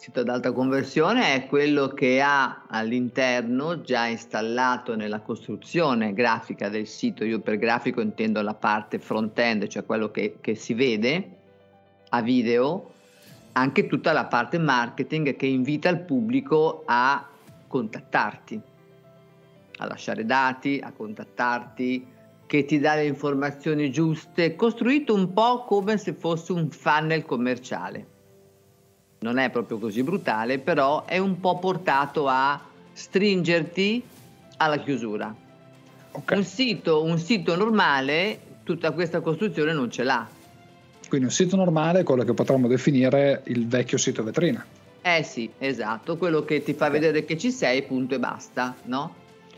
sito 0.00 0.20
ad 0.20 0.30
alta 0.30 0.52
conversione 0.52 1.34
è 1.34 1.46
quello 1.46 1.88
che 1.88 2.22
ha 2.22 2.64
all'interno 2.68 3.82
già 3.82 4.06
installato 4.06 4.96
nella 4.96 5.20
costruzione 5.20 6.14
grafica 6.14 6.70
del 6.70 6.86
sito, 6.86 7.22
io 7.22 7.40
per 7.40 7.58
grafico 7.58 8.00
intendo 8.00 8.40
la 8.40 8.54
parte 8.54 8.98
front-end, 8.98 9.66
cioè 9.66 9.84
quello 9.84 10.10
che, 10.10 10.38
che 10.40 10.54
si 10.54 10.72
vede 10.72 11.36
a 12.08 12.22
video, 12.22 12.92
anche 13.52 13.86
tutta 13.86 14.12
la 14.12 14.26
parte 14.26 14.58
marketing 14.58 15.36
che 15.36 15.46
invita 15.46 15.88
il 15.88 16.00
pubblico 16.00 16.82
a 16.86 17.26
contattarti, 17.66 18.60
a 19.78 19.86
lasciare 19.86 20.24
dati, 20.24 20.80
a 20.82 20.92
contattarti, 20.92 22.06
che 22.46 22.64
ti 22.64 22.78
dà 22.78 22.94
le 22.94 23.06
informazioni 23.06 23.90
giuste, 23.90 24.56
costruito 24.56 25.14
un 25.14 25.32
po' 25.32 25.64
come 25.64 25.98
se 25.98 26.14
fosse 26.14 26.52
un 26.52 26.70
funnel 26.70 27.24
commerciale 27.24 28.18
non 29.20 29.38
è 29.38 29.50
proprio 29.50 29.78
così 29.78 30.02
brutale, 30.02 30.58
però 30.58 31.04
è 31.04 31.18
un 31.18 31.40
po' 31.40 31.58
portato 31.58 32.26
a 32.26 32.60
stringerti 32.92 34.02
alla 34.56 34.78
chiusura. 34.78 35.34
Okay. 36.12 36.38
Un, 36.38 36.44
sito, 36.44 37.02
un 37.02 37.18
sito 37.18 37.54
normale 37.56 38.40
tutta 38.64 38.92
questa 38.92 39.20
costruzione 39.20 39.72
non 39.72 39.90
ce 39.90 40.04
l'ha. 40.04 40.26
Quindi 41.10 41.26
un 41.26 41.32
sito 41.32 41.56
normale 41.56 42.00
è 42.00 42.02
quello 42.04 42.22
che 42.22 42.34
potremmo 42.34 42.68
definire 42.68 43.42
il 43.46 43.66
vecchio 43.66 43.98
sito 43.98 44.22
vetrina. 44.22 44.64
Eh 45.02 45.24
sì, 45.24 45.50
esatto, 45.58 46.16
quello 46.16 46.44
che 46.44 46.62
ti 46.62 46.72
fa 46.72 46.88
vedere 46.88 47.24
che 47.24 47.36
ci 47.36 47.50
sei, 47.50 47.82
punto 47.82 48.14
e 48.14 48.20
basta, 48.20 48.76
no? 48.84 49.16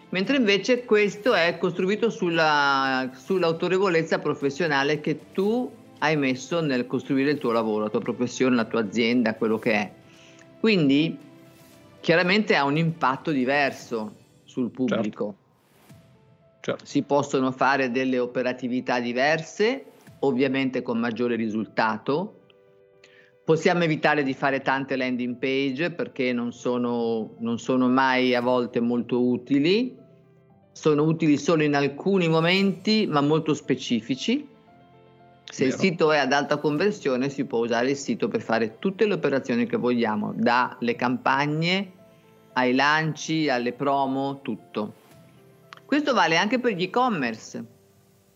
Mentre 0.09 0.39
invece 0.39 0.87
questo 0.87 1.35
è 1.35 1.59
costruito 1.59 2.09
sulla, 2.09 3.11
sull'autorevolezza 3.15 4.19
professionale 4.19 5.03
che 5.03 5.19
tu 5.35 5.71
hai 5.99 6.17
messo 6.17 6.63
nel 6.63 6.87
costruire 6.87 7.33
il 7.33 7.39
tuo 7.39 7.53
lavoro, 7.53 7.85
la 7.85 7.91
tua 7.91 8.01
professione, 8.01 8.57
la 8.57 8.65
tua 8.65 8.81
azienda, 8.81 9.35
quello 9.35 9.59
che 9.59 9.73
è. 9.73 9.93
Quindi 10.59 11.19
chiaramente 12.01 12.57
ha 12.57 12.65
un 12.65 12.79
impatto 12.79 13.31
diverso 13.31 14.15
sul 14.45 14.71
pubblico. 14.71 15.01
Certo. 15.03 15.41
Certo. 16.61 16.87
Si 16.87 17.03
possono 17.03 17.53
fare 17.53 17.91
delle 17.91 18.19
operatività 18.19 19.01
diverse, 19.01 19.85
ovviamente 20.23 20.83
con 20.83 20.99
maggiore 20.99 21.37
risultato. 21.37 22.41
Possiamo 23.45 23.85
evitare 23.85 24.23
di 24.23 24.35
fare 24.35 24.61
tante 24.61 24.97
landing 24.97 25.37
page 25.37 25.91
perché 25.91 26.33
non 26.33 26.53
sono, 26.53 27.35
non 27.39 27.59
sono 27.59 27.89
mai 27.89 28.35
a 28.35 28.41
volte 28.41 28.81
molto 28.81 29.23
utili, 29.23 29.97
sono 30.73 31.03
utili 31.05 31.37
solo 31.37 31.63
in 31.63 31.75
alcuni 31.75 32.29
momenti 32.29 33.07
ma 33.07 33.21
molto 33.21 33.55
specifici 33.55 34.49
se 35.53 35.65
Vero. 35.65 35.77
il 35.77 35.83
sito 35.83 36.13
è 36.13 36.17
ad 36.17 36.33
alta 36.33 36.57
conversione 36.57 37.29
si 37.29 37.45
può 37.45 37.59
usare 37.59 37.91
il 37.91 37.97
sito 37.97 38.27
per 38.27 38.41
fare 38.41 38.79
tutte 38.79 39.07
le 39.07 39.13
operazioni 39.13 39.67
che 39.67 39.77
vogliamo, 39.77 40.33
dalle 40.35 40.97
campagne 40.97 41.93
ai 42.55 42.75
lanci, 42.75 43.51
alle 43.51 43.75
promo, 43.75 44.41
tutto. 44.41 44.95
Questo 45.85 46.15
vale 46.15 46.39
anche 46.39 46.59
per 46.59 46.73
gli 46.73 46.85
e-commerce. 46.85 47.65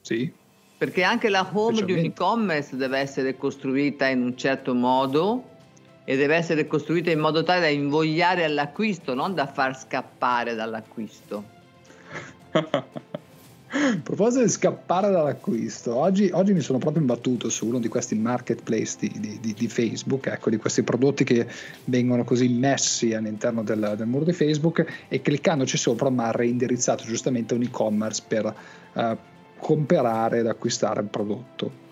Sì. 0.02 0.30
Perché 0.78 1.02
anche 1.02 1.28
la 1.30 1.49
home 1.50 1.85
di 1.85 1.92
un 1.92 1.99
e-commerce 2.00 2.76
deve 2.76 2.99
essere 2.99 3.37
costruita 3.37 4.09
in 4.09 4.23
un 4.23 4.37
certo 4.37 4.75
modo 4.75 5.54
e 6.04 6.16
deve 6.16 6.37
essere 6.37 6.66
costruita 6.66 7.11
in 7.11 7.18
modo 7.18 7.42
tale 7.42 7.61
da 7.61 7.68
invogliare 7.68 8.45
all'acquisto, 8.45 9.14
non 9.14 9.35
da 9.35 9.47
far 9.47 9.78
scappare 9.78 10.54
dall'acquisto. 10.54 11.45
proposito 14.02 14.42
di 14.42 14.49
scappare 14.49 15.11
dall'acquisto, 15.11 15.95
oggi, 15.95 16.30
oggi, 16.33 16.52
mi 16.52 16.61
sono 16.61 16.78
proprio 16.78 17.00
imbattuto 17.00 17.49
su 17.49 17.66
uno 17.66 17.78
di 17.78 17.88
questi 17.88 18.14
marketplace 18.14 18.97
di, 19.00 19.12
di, 19.18 19.38
di, 19.40 19.54
di, 19.54 19.68
Facebook, 19.68 20.26
ecco, 20.26 20.50
di 20.50 20.56
questi 20.56 20.83
prodotti 20.83 21.25
che 21.25 21.47
vengono 21.85 22.25
così 22.25 22.49
messi 22.49 23.12
all'interno 23.14 23.62
del, 23.62 23.95
del 23.97 24.06
muro 24.06 24.25
di 24.25 24.33
Facebook 24.33 24.87
e 25.09 25.21
cliccandoci 25.21 25.76
sopra 25.76 26.09
mi 26.11 26.21
ha 26.21 26.30
reindirizzato 26.30 27.04
giustamente 27.04 27.54
un 27.54 27.62
e-commerce 27.62 28.23
per 28.26 28.54
uh, 28.92 29.16
comprare 29.58 30.38
ed 30.38 30.46
acquistare 30.46 31.00
il 31.00 31.08
prodotto. 31.08 31.84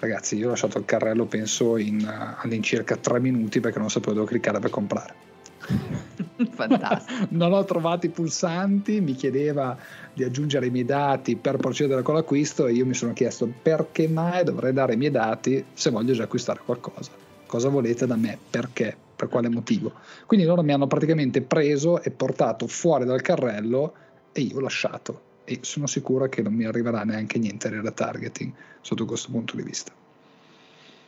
Ragazzi, 0.00 0.36
io 0.36 0.46
ho 0.46 0.50
lasciato 0.50 0.78
il 0.78 0.86
carrello 0.86 1.26
penso 1.26 1.76
in 1.76 2.00
uh, 2.00 2.42
all'incirca 2.42 2.96
tre 2.96 3.20
minuti 3.20 3.60
perché 3.60 3.78
non 3.78 3.90
sapevo 3.90 4.14
dove 4.14 4.26
cliccare 4.28 4.58
per 4.58 4.70
comprare. 4.70 5.14
Fantastico. 6.50 7.26
non 7.36 7.52
ho 7.52 7.62
trovato 7.64 8.06
i 8.06 8.08
pulsanti, 8.08 9.02
mi 9.02 9.14
chiedeva 9.14 9.76
di 10.14 10.24
aggiungere 10.24 10.66
i 10.66 10.70
miei 10.70 10.86
dati 10.86 11.36
per 11.36 11.58
procedere 11.58 12.00
con 12.00 12.14
l'acquisto 12.14 12.66
e 12.66 12.72
io 12.72 12.86
mi 12.86 12.94
sono 12.94 13.12
chiesto 13.12 13.52
perché 13.62 14.08
mai 14.08 14.42
dovrei 14.42 14.72
dare 14.72 14.94
i 14.94 14.96
miei 14.96 15.10
dati 15.10 15.62
se 15.74 15.90
voglio 15.90 16.14
già 16.14 16.24
acquistare 16.24 16.60
qualcosa. 16.64 17.10
Cosa 17.44 17.68
volete 17.68 18.06
da 18.06 18.16
me? 18.16 18.38
Perché? 18.48 18.96
Per 19.14 19.28
quale 19.28 19.50
motivo? 19.50 19.92
Quindi 20.24 20.46
loro 20.46 20.62
mi 20.62 20.72
hanno 20.72 20.86
praticamente 20.86 21.42
preso 21.42 22.02
e 22.02 22.10
portato 22.10 22.66
fuori 22.66 23.04
dal 23.04 23.20
carrello 23.20 23.92
e 24.32 24.40
io 24.40 24.56
ho 24.56 24.60
lasciato 24.60 25.28
e 25.50 25.58
sono 25.62 25.88
sicuro 25.88 26.28
che 26.28 26.42
non 26.42 26.54
mi 26.54 26.64
arriverà 26.64 27.02
neanche 27.02 27.36
niente 27.40 27.68
di 27.68 27.80
retargeting 27.80 28.52
sotto 28.80 29.04
questo 29.04 29.32
punto 29.32 29.56
di 29.56 29.62
vista. 29.62 29.90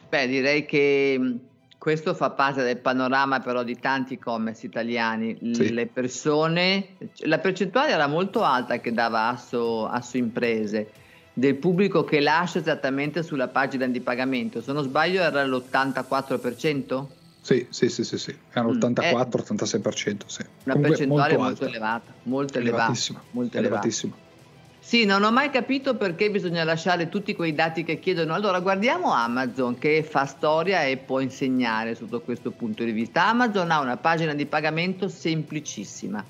Beh, 0.09 0.27
direi 0.27 0.67
che 0.67 1.39
questo 1.79 2.13
fa 2.13 2.31
parte 2.31 2.65
del 2.65 2.79
panorama 2.79 3.39
però 3.39 3.63
di 3.63 3.79
tanti 3.79 4.15
e-commerce 4.15 4.67
italiani. 4.67 5.39
Sì. 5.53 5.73
Le 5.73 5.87
persone, 5.87 6.97
la 7.19 7.39
percentuale 7.39 7.93
era 7.93 8.09
molto 8.09 8.43
alta 8.43 8.81
che 8.81 8.93
dava 8.93 9.29
Asso, 9.29 9.87
Asso 9.87 10.17
Imprese 10.17 10.91
del 11.33 11.55
pubblico 11.55 12.03
che 12.05 12.19
lascia 12.19 12.59
esattamente 12.59 13.23
sulla 13.23 13.47
pagina 13.47 13.87
di 13.87 14.01
pagamento. 14.01 14.61
Se 14.61 14.73
non 14.73 14.83
sbaglio 14.83 15.23
era 15.23 15.45
l'84%? 15.45 17.07
Sì, 17.41 17.67
sì, 17.71 17.89
sì, 17.89 18.05
sì, 18.05 18.19
sì. 18.19 18.37
era 18.53 18.67
l'84-86%. 18.67 20.19
Sì. 20.27 20.43
Una 20.65 20.75
Comunque 20.75 20.89
percentuale 20.89 21.37
molto, 21.37 21.43
molto 21.43 21.65
elevata, 21.65 22.13
molto 22.25 22.59
elevata. 22.59 22.93
Molto 23.31 23.57
elevata. 23.57 23.89
Sì, 24.85 25.05
non 25.05 25.23
ho 25.23 25.31
mai 25.31 25.49
capito 25.51 25.95
perché 25.95 26.29
bisogna 26.29 26.65
lasciare 26.65 27.09
tutti 27.09 27.37
quei 27.37 27.55
dati 27.55 27.85
che 27.85 28.01
chiedono. 28.01 28.35
Allora, 28.35 28.59
guardiamo 28.59 29.13
Amazon 29.13 29.79
che 29.79 30.03
fa 30.03 30.27
storia 30.27 30.83
e 30.83 30.97
può 30.97 31.21
insegnare 31.21 31.95
sotto 31.95 32.21
questo 32.21 32.51
punto 32.51 32.83
di 32.83 32.91
vista. 32.91 33.29
Amazon 33.29 33.71
ha 33.71 33.79
una 33.79 33.97
pagina 33.97 34.35
di 34.35 34.45
pagamento 34.45 35.09
semplicissima. 35.09 36.23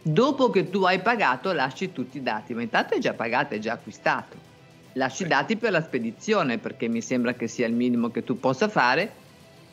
Dopo 0.00 0.48
che 0.48 0.70
tu 0.70 0.84
hai 0.84 1.00
pagato, 1.00 1.52
lasci 1.52 1.92
tutti 1.92 2.16
i 2.16 2.22
dati, 2.22 2.54
ma 2.54 2.62
intanto 2.62 2.94
è 2.94 2.98
già 2.98 3.12
pagato, 3.12 3.54
è 3.54 3.58
già 3.58 3.74
acquistato. 3.74 4.36
Lasci 4.94 5.24
i 5.24 5.28
dati 5.28 5.56
per 5.56 5.72
la 5.72 5.82
spedizione 5.82 6.56
perché 6.56 6.88
mi 6.88 7.02
sembra 7.02 7.34
che 7.34 7.46
sia 7.46 7.66
il 7.66 7.74
minimo 7.74 8.10
che 8.10 8.24
tu 8.24 8.40
possa 8.40 8.68
fare, 8.68 9.12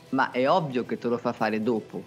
ma 0.09 0.29
è 0.31 0.47
ovvio 0.47 0.85
che 0.85 0.97
te 0.97 1.07
lo 1.07 1.17
fa 1.17 1.31
fare 1.31 1.63
dopo. 1.63 2.03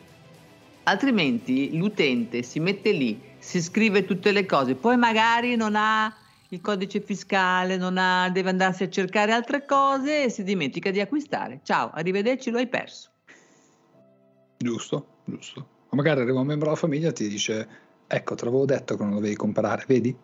Altrimenti 0.82 1.74
l'utente 1.74 2.42
si 2.42 2.60
mette 2.60 2.92
lì 2.92 3.30
si 3.42 3.60
scrive 3.60 4.04
tutte 4.04 4.30
le 4.30 4.46
cose, 4.46 4.76
poi 4.76 4.96
magari 4.96 5.56
non 5.56 5.74
ha 5.74 6.14
il 6.50 6.60
codice 6.60 7.00
fiscale, 7.00 7.76
non 7.76 7.98
ha, 7.98 8.30
deve 8.30 8.50
andarsi 8.50 8.84
a 8.84 8.88
cercare 8.88 9.32
altre 9.32 9.64
cose 9.66 10.24
e 10.24 10.30
si 10.30 10.44
dimentica 10.44 10.92
di 10.92 11.00
acquistare. 11.00 11.60
Ciao, 11.64 11.90
arrivederci, 11.92 12.50
lo 12.50 12.58
hai 12.58 12.68
perso. 12.68 13.10
Giusto, 14.58 15.06
giusto. 15.24 15.66
O 15.88 15.96
magari 15.96 16.20
arriva 16.20 16.38
un 16.38 16.46
membro 16.46 16.66
della 16.66 16.78
famiglia 16.78 17.08
e 17.08 17.12
ti 17.12 17.26
dice, 17.26 17.68
ecco, 18.06 18.36
te 18.36 18.44
l'avevo 18.44 18.64
detto 18.64 18.96
che 18.96 19.02
non 19.02 19.14
dovevi 19.14 19.34
comprare, 19.34 19.84
vedi? 19.88 20.16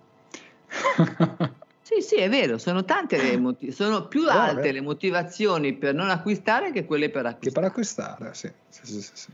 sì, 1.82 2.00
sì, 2.00 2.16
è 2.16 2.28
vero, 2.28 2.56
sono 2.56 2.84
tante 2.84 3.20
le 3.20 3.36
motiv- 3.36 3.72
sono 3.72 4.06
più 4.06 4.28
alte 4.28 4.70
le 4.70 4.80
motivazioni 4.80 5.74
per 5.74 5.92
non 5.92 6.08
acquistare 6.08 6.70
che 6.70 6.84
quelle 6.84 7.10
per 7.10 7.26
acquistare. 7.26 7.48
Che 7.48 7.52
per 7.52 7.64
acquistare, 7.64 8.34
sì. 8.34 8.50
sì, 8.68 8.86
sì, 8.86 9.02
sì, 9.02 9.10
sì. 9.12 9.32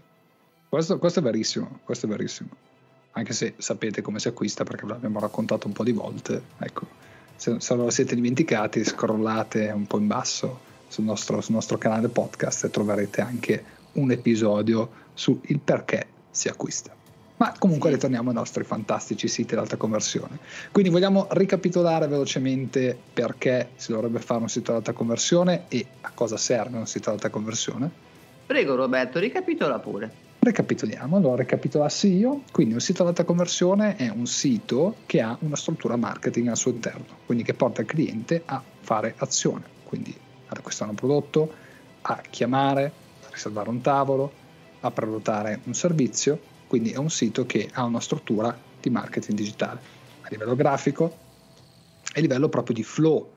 Questo, 0.70 0.98
questo 0.98 1.18
è 1.18 1.22
verissimo, 1.22 1.80
questo 1.84 2.06
è 2.06 2.08
verissimo 2.08 2.72
anche 3.14 3.32
se 3.32 3.54
sapete 3.58 4.02
come 4.02 4.18
si 4.18 4.28
acquista 4.28 4.64
perché 4.64 4.84
ve 4.84 4.92
l'abbiamo 4.92 5.20
raccontato 5.20 5.66
un 5.66 5.72
po' 5.72 5.84
di 5.84 5.92
volte. 5.92 6.42
Ecco, 6.58 6.86
se, 7.36 7.60
se 7.60 7.74
lo 7.74 7.90
siete 7.90 8.14
dimenticati, 8.14 8.84
scrollate 8.84 9.70
un 9.70 9.86
po' 9.86 9.98
in 9.98 10.06
basso 10.06 10.60
sul 10.88 11.04
nostro, 11.04 11.40
sul 11.40 11.54
nostro 11.54 11.78
canale 11.78 12.08
podcast 12.08 12.64
e 12.64 12.70
troverete 12.70 13.20
anche 13.20 13.64
un 13.92 14.10
episodio 14.10 14.90
sul 15.14 15.40
perché 15.62 16.06
si 16.30 16.48
acquista. 16.48 16.94
Ma 17.36 17.54
comunque 17.58 17.90
sì. 17.90 17.96
ritorniamo 17.96 18.30
ai 18.30 18.34
nostri 18.34 18.64
fantastici 18.64 19.28
siti 19.28 19.54
d'alta 19.54 19.76
conversione. 19.76 20.38
Quindi 20.72 20.90
vogliamo 20.90 21.26
ricapitolare 21.30 22.06
velocemente 22.06 22.96
perché 23.12 23.70
si 23.76 23.92
dovrebbe 23.92 24.20
fare 24.20 24.40
un 24.40 24.48
sito 24.48 24.72
d'alta 24.72 24.92
conversione 24.92 25.64
e 25.68 25.84
a 26.00 26.10
cosa 26.14 26.36
serve 26.36 26.78
un 26.78 26.86
sito 26.86 27.10
d'alta 27.10 27.30
conversione. 27.30 27.90
Prego 28.46 28.74
Roberto, 28.74 29.18
ricapitola 29.18 29.78
pure. 29.78 30.23
Recapitoliamo, 30.44 31.16
allora 31.16 31.36
recapitolassi 31.36 32.16
io, 32.16 32.42
quindi 32.52 32.74
un 32.74 32.80
sito 32.80 33.00
ad 33.00 33.08
alta 33.08 33.24
conversione 33.24 33.96
è 33.96 34.10
un 34.10 34.26
sito 34.26 34.96
che 35.06 35.22
ha 35.22 35.34
una 35.40 35.56
struttura 35.56 35.96
marketing 35.96 36.48
al 36.48 36.58
suo 36.58 36.70
interno, 36.70 37.16
quindi 37.24 37.44
che 37.44 37.54
porta 37.54 37.80
il 37.80 37.86
cliente 37.86 38.42
a 38.44 38.62
fare 38.80 39.14
azione, 39.16 39.64
quindi 39.84 40.14
ad 40.48 40.58
acquistare 40.58 40.90
un 40.90 40.96
prodotto, 40.96 41.50
a 42.02 42.20
chiamare, 42.28 42.92
a 43.24 43.28
riservare 43.30 43.70
un 43.70 43.80
tavolo, 43.80 44.30
a 44.80 44.90
prenotare 44.90 45.60
un 45.64 45.72
servizio, 45.72 46.38
quindi 46.66 46.90
è 46.90 46.98
un 46.98 47.08
sito 47.08 47.46
che 47.46 47.70
ha 47.72 47.84
una 47.84 48.00
struttura 48.00 48.54
di 48.82 48.90
marketing 48.90 49.38
digitale 49.38 49.80
a 50.20 50.28
livello 50.28 50.54
grafico 50.54 51.16
e 52.12 52.18
a 52.18 52.20
livello 52.20 52.50
proprio 52.50 52.74
di 52.74 52.82
flow 52.82 53.30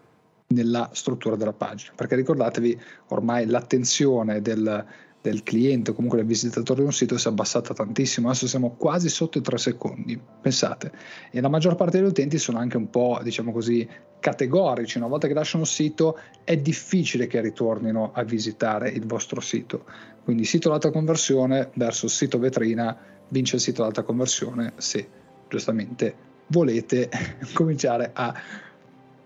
nella 0.48 0.90
struttura 0.92 1.38
della 1.38 1.54
pagina, 1.54 1.94
perché 1.96 2.16
ricordatevi 2.16 2.78
ormai 3.08 3.46
l'attenzione 3.46 4.42
del 4.42 4.86
del 5.22 5.44
cliente 5.44 5.92
o 5.92 5.94
comunque 5.94 6.20
del 6.20 6.28
visitatore 6.28 6.80
di 6.80 6.86
un 6.86 6.94
sito 6.94 7.18
si 7.18 7.28
è 7.28 7.32
abbassata 7.32 7.74
tantissimo, 7.74 8.28
adesso 8.30 8.48
siamo 8.48 8.76
quasi 8.78 9.10
sotto 9.10 9.38
i 9.38 9.42
3 9.42 9.58
secondi, 9.58 10.20
pensate, 10.42 10.92
e 11.32 11.42
la 11.42 11.50
maggior 11.50 11.76
parte 11.76 11.98
degli 11.98 12.08
utenti 12.08 12.38
sono 12.38 12.60
anche 12.60 12.78
un 12.78 12.90
po', 12.90 13.20
diciamo 13.24 13.52
così, 13.52 13.88
categorici, 14.20 14.98
una 14.98 15.08
volta 15.08 15.28
che 15.28 15.34
lasciano 15.34 15.64
il 15.64 15.70
sito 15.70 16.18
è 16.44 16.58
difficile 16.58 17.28
che 17.28 17.42
ritornino 17.42 18.12
a 18.14 18.24
visitare 18.24 18.90
il 18.90 19.06
vostro 19.06 19.42
sito, 19.42 19.86
quindi 20.24 20.46
sito 20.46 20.70
d'alta 20.70 20.92
conversione 20.92 21.72
versus 21.74 22.16
sito 22.16 22.40
vetrina 22.40 22.98
vince 23.30 23.56
il 23.56 23.62
sito 23.62 23.82
d'alta 23.82 24.04
conversione 24.04 24.74
se 24.78 25.08
giustamente 25.50 26.16
volete 26.48 27.10
cominciare 27.54 28.12
a 28.14 28.34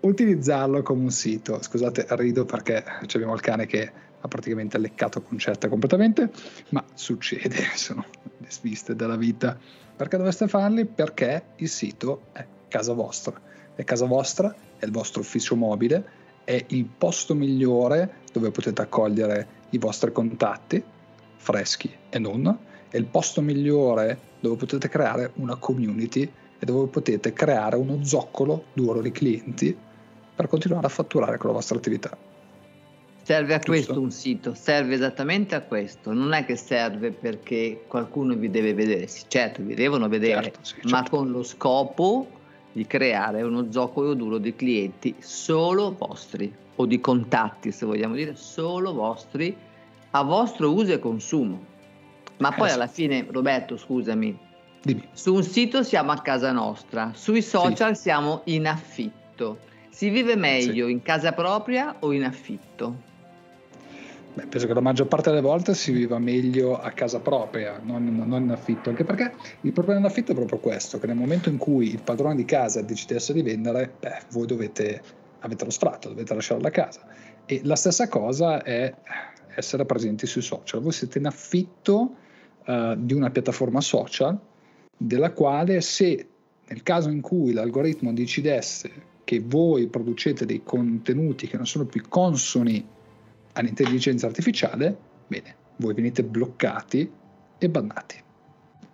utilizzarlo 0.00 0.82
come 0.82 1.02
un 1.02 1.10
sito. 1.10 1.62
Scusate, 1.62 2.06
rido 2.10 2.44
perché 2.44 2.82
abbiamo 3.14 3.34
il 3.34 3.40
cane 3.40 3.66
che 3.66 3.92
ha 4.22 4.28
praticamente 4.28 4.78
leccato 4.78 5.20
concetta 5.20 5.68
completamente, 5.68 6.30
ma 6.70 6.82
succede, 6.94 7.56
sono 7.74 8.04
le 8.38 8.46
sviste 8.48 8.96
della 8.96 9.16
vita. 9.16 9.58
Perché 9.94 10.16
dovreste 10.16 10.48
farli? 10.48 10.86
Perché 10.86 11.44
il 11.56 11.68
sito 11.68 12.22
è 12.32 12.46
casa 12.68 12.92
vostra. 12.92 13.38
È 13.74 13.84
casa 13.84 14.06
vostra, 14.06 14.54
è 14.78 14.84
il 14.84 14.90
vostro 14.90 15.20
ufficio 15.20 15.56
mobile, 15.56 16.20
è 16.44 16.64
il 16.68 16.84
posto 16.84 17.34
migliore 17.34 18.20
dove 18.32 18.50
potete 18.50 18.82
accogliere 18.82 19.60
i 19.70 19.78
vostri 19.78 20.12
contatti, 20.12 20.82
freschi 21.36 21.90
e 22.08 22.18
non, 22.18 22.58
è 22.88 22.96
il 22.96 23.06
posto 23.06 23.40
migliore 23.40 24.30
dove 24.40 24.56
potete 24.56 24.88
creare 24.88 25.32
una 25.36 25.56
community 25.56 26.30
e 26.58 26.64
dove 26.64 26.88
potete 26.88 27.32
creare 27.32 27.76
uno 27.76 28.04
zoccolo 28.04 28.66
duro 28.72 29.00
di 29.00 29.10
clienti 29.10 29.76
per 30.34 30.46
continuare 30.46 30.86
a 30.86 30.90
fatturare 30.90 31.38
con 31.38 31.48
la 31.48 31.56
vostra 31.56 31.76
attività. 31.76 32.16
Serve 33.22 33.54
a 33.54 33.58
Giusto. 33.58 33.70
questo 33.70 34.00
un 34.00 34.10
sito, 34.10 34.54
serve 34.54 34.94
esattamente 34.94 35.54
a 35.54 35.60
questo, 35.60 36.12
non 36.12 36.32
è 36.32 36.44
che 36.44 36.56
serve 36.56 37.12
perché 37.12 37.84
qualcuno 37.86 38.34
vi 38.34 38.50
deve 38.50 38.74
vedere, 38.74 39.06
sì, 39.06 39.24
certo 39.28 39.62
vi 39.62 39.74
devono 39.74 40.08
vedere, 40.08 40.42
certo, 40.42 40.58
sì, 40.62 40.74
ma 40.84 40.98
certo. 40.98 41.16
con 41.16 41.30
lo 41.30 41.44
scopo 41.44 42.26
di 42.72 42.84
creare 42.86 43.42
uno 43.42 43.70
zoccolo 43.70 44.14
duro 44.14 44.38
di 44.38 44.56
clienti 44.56 45.14
solo 45.20 45.94
vostri 45.96 46.52
o 46.74 46.86
di 46.86 47.00
contatti 47.00 47.70
se 47.70 47.86
vogliamo 47.86 48.14
dire 48.14 48.34
solo 48.34 48.92
vostri 48.92 49.54
a 50.10 50.22
vostro 50.22 50.72
uso 50.72 50.92
e 50.92 50.98
consumo. 50.98 51.70
Ma 52.38 52.50
poi 52.50 52.70
eh, 52.70 52.72
alla 52.72 52.88
fine, 52.88 53.26
Roberto, 53.30 53.76
scusami, 53.76 54.36
Dimmi. 54.82 55.08
su 55.12 55.34
un 55.34 55.44
sito 55.44 55.82
siamo 55.84 56.10
a 56.10 56.20
casa 56.20 56.50
nostra, 56.50 57.12
sui 57.14 57.40
social 57.40 57.94
sì. 57.94 58.02
siamo 58.02 58.40
in 58.44 58.66
affitto. 58.66 59.58
Si 59.90 60.08
vive 60.08 60.34
meglio 60.34 60.86
sì. 60.86 60.92
in 60.92 61.02
casa 61.02 61.32
propria 61.32 61.96
o 62.00 62.12
in 62.12 62.24
affitto? 62.24 63.10
Beh, 64.34 64.46
penso 64.46 64.66
che 64.66 64.72
la 64.72 64.80
maggior 64.80 65.08
parte 65.08 65.28
delle 65.28 65.42
volte 65.42 65.74
si 65.74 65.92
viva 65.92 66.18
meglio 66.18 66.80
a 66.80 66.90
casa 66.92 67.20
propria, 67.20 67.78
non, 67.82 68.04
non, 68.26 68.42
in 68.44 68.50
affitto, 68.50 68.88
anche 68.88 69.04
perché 69.04 69.34
il 69.60 69.72
problema 69.72 70.00
dell'affitto 70.00 70.32
è 70.32 70.34
proprio 70.34 70.58
questo, 70.58 70.98
che 70.98 71.06
nel 71.06 71.16
momento 71.16 71.50
in 71.50 71.58
cui 71.58 71.90
il 71.90 72.00
padrone 72.02 72.34
di 72.34 72.46
casa 72.46 72.80
decidesse 72.80 73.34
di 73.34 73.42
vendere, 73.42 73.92
beh, 74.00 74.22
voi 74.30 74.46
dovete, 74.46 75.02
avete 75.40 75.64
lo 75.66 75.70
sfratto, 75.70 76.08
dovete 76.08 76.32
lasciare 76.32 76.62
la 76.62 76.70
casa. 76.70 77.06
E 77.44 77.60
la 77.64 77.76
stessa 77.76 78.08
cosa 78.08 78.62
è 78.62 78.94
essere 79.54 79.84
presenti 79.84 80.26
sui 80.26 80.40
social. 80.40 80.80
Voi 80.80 80.92
siete 80.92 81.18
in 81.18 81.26
affitto 81.26 82.14
uh, 82.64 82.94
di 82.96 83.12
una 83.12 83.30
piattaforma 83.30 83.82
social, 83.82 84.38
della 84.96 85.32
quale 85.32 85.82
se 85.82 86.28
nel 86.68 86.82
caso 86.82 87.10
in 87.10 87.20
cui 87.20 87.52
l'algoritmo 87.52 88.14
decidesse 88.14 88.90
che 89.24 89.42
voi 89.44 89.88
producete 89.88 90.46
dei 90.46 90.62
contenuti 90.64 91.46
che 91.46 91.56
non 91.56 91.66
sono 91.66 91.84
più 91.84 92.02
consoni 92.08 92.82
all'intelligenza 93.52 94.26
artificiale, 94.26 94.96
bene, 95.26 95.54
voi 95.76 95.94
venite 95.94 96.22
bloccati 96.22 97.10
e 97.58 97.68
bannati. 97.68 98.16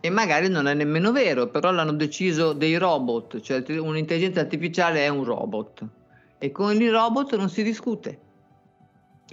E 0.00 0.10
magari 0.10 0.48
non 0.48 0.66
è 0.66 0.74
nemmeno 0.74 1.10
vero, 1.10 1.48
però 1.48 1.72
l'hanno 1.72 1.92
deciso 1.92 2.52
dei 2.52 2.76
robot, 2.76 3.40
cioè 3.40 3.64
un'intelligenza 3.78 4.40
artificiale 4.40 5.00
è 5.00 5.08
un 5.08 5.24
robot 5.24 5.86
e 6.38 6.52
con 6.52 6.80
i 6.80 6.88
robot 6.88 7.36
non 7.36 7.48
si 7.48 7.62
discute. 7.62 8.18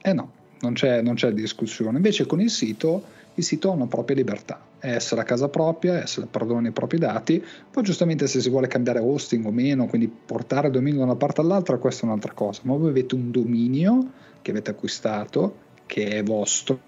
Eh 0.02 0.14
no, 0.14 0.32
non 0.62 0.74
c'è, 0.74 1.02
non 1.02 1.14
c'è 1.14 1.32
discussione. 1.32 1.98
Invece 1.98 2.26
con 2.26 2.42
il 2.42 2.50
sito, 2.50 3.04
il 3.36 3.44
sito 3.44 3.70
ha 3.70 3.74
una 3.74 3.86
propria 3.86 4.16
libertà, 4.16 4.60
è 4.80 4.90
essere 4.90 5.22
a 5.22 5.24
casa 5.24 5.50
propria, 5.50 6.02
essere 6.02 6.26
padroni 6.26 6.70
i 6.70 6.72
propri 6.72 6.98
dati, 6.98 7.44
poi 7.70 7.84
giustamente 7.84 8.26
se 8.28 8.42
si 8.42 8.50
vuole 8.50 8.68
cambiare 8.68 9.00
hosting 9.00 9.46
o 9.46 9.52
meno, 9.52 9.86
quindi 9.86 10.08
portare 10.08 10.68
il 10.68 10.74
dominio 10.74 11.00
da 11.00 11.06
una 11.06 11.16
parte 11.16 11.42
all'altra, 11.42 11.78
questa 11.78 12.04
è 12.04 12.06
un'altra 12.06 12.34
cosa, 12.34 12.62
ma 12.64 12.76
voi 12.76 12.90
avete 12.90 13.14
un 13.14 13.30
dominio 13.30 14.12
che 14.46 14.52
avete 14.52 14.70
acquistato, 14.70 15.58
che 15.88 16.06
è 16.06 16.24
vostro, 16.24 16.80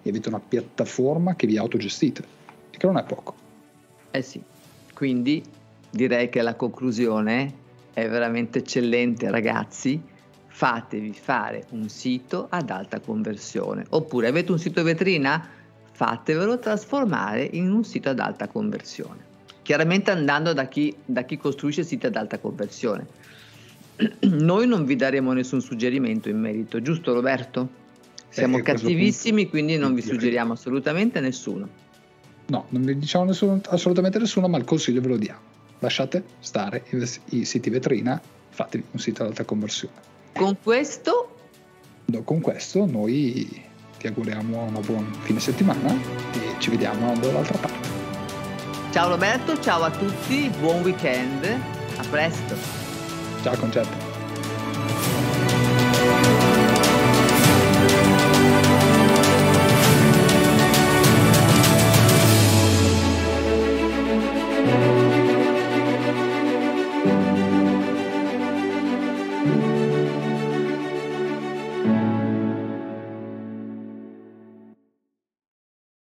e 0.00 0.08
avete 0.08 0.30
una 0.30 0.40
piattaforma 0.40 1.34
che 1.34 1.46
vi 1.46 1.58
autogestite, 1.58 2.24
che 2.70 2.86
non 2.86 2.96
è 2.96 3.04
poco. 3.04 3.34
Eh 4.10 4.22
sì, 4.22 4.42
quindi 4.94 5.44
direi 5.90 6.30
che 6.30 6.40
la 6.40 6.54
conclusione 6.54 7.52
è 7.92 8.08
veramente 8.08 8.60
eccellente 8.60 9.30
ragazzi, 9.30 10.00
fatevi 10.46 11.12
fare 11.12 11.66
un 11.72 11.90
sito 11.90 12.46
ad 12.48 12.70
alta 12.70 12.98
conversione, 13.00 13.84
oppure 13.90 14.28
avete 14.28 14.50
un 14.50 14.58
sito 14.58 14.82
vetrina? 14.82 15.46
Fatevelo 15.90 16.58
trasformare 16.58 17.42
in 17.44 17.70
un 17.70 17.84
sito 17.84 18.08
ad 18.08 18.20
alta 18.20 18.48
conversione. 18.48 19.20
Chiaramente 19.60 20.10
andando 20.10 20.54
da 20.54 20.66
chi, 20.66 20.96
da 21.04 21.24
chi 21.24 21.36
costruisce 21.36 21.84
siti 21.84 22.06
ad 22.06 22.16
alta 22.16 22.38
conversione. 22.38 23.06
Noi 24.20 24.66
non 24.66 24.84
vi 24.84 24.96
daremo 24.96 25.32
nessun 25.32 25.60
suggerimento 25.60 26.28
in 26.28 26.40
merito, 26.40 26.80
giusto 26.80 27.12
Roberto? 27.12 27.80
Siamo 28.28 28.58
eh, 28.58 28.62
cattivissimi, 28.62 29.48
quindi 29.48 29.76
non 29.76 29.94
vi 29.94 30.02
suggeriamo 30.02 30.54
assolutamente 30.54 31.20
nessuno. 31.20 31.68
No, 32.46 32.66
non 32.70 32.82
vi 32.82 32.98
diciamo 32.98 33.24
nessuno, 33.24 33.60
assolutamente 33.68 34.18
nessuno, 34.18 34.48
ma 34.48 34.58
il 34.58 34.64
consiglio 34.64 35.00
ve 35.00 35.08
lo 35.08 35.16
diamo. 35.16 35.40
Lasciate 35.80 36.22
stare 36.40 36.84
i, 36.90 37.36
i 37.36 37.44
siti 37.44 37.68
vetrina, 37.70 38.20
fatevi 38.50 38.84
un 38.92 38.98
sito 38.98 39.22
ad 39.22 39.28
alta 39.28 39.44
conversione. 39.44 39.94
Con 40.32 40.56
questo? 40.62 41.36
No, 42.06 42.22
con 42.22 42.40
questo 42.40 42.86
noi 42.86 43.70
ti 43.98 44.06
auguriamo 44.06 44.64
una 44.64 44.80
buona 44.80 45.06
fine 45.20 45.38
settimana 45.38 45.92
e 46.32 46.58
ci 46.58 46.70
vediamo 46.70 47.12
dall'altra 47.18 47.58
parte. 47.58 47.88
Ciao 48.90 49.08
Roberto, 49.08 49.58
ciao 49.60 49.82
a 49.82 49.90
tutti, 49.90 50.50
buon 50.60 50.82
weekend, 50.82 51.44
a 51.44 52.04
presto. 52.10 52.81
Ciao 53.42 53.56
Concetto. 53.56 54.11